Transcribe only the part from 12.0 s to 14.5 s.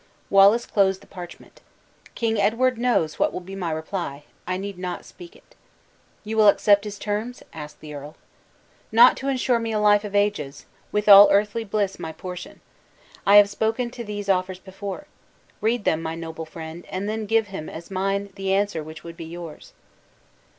portion! I have spoken to these